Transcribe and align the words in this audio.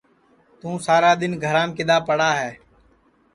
توں 0.59 0.75
سارا 0.85 1.11
دؔن 1.19 1.31
گھرام 1.43 1.69
کِدؔا 1.77 1.97
پڑا 2.07 2.29
ہے 2.39 2.51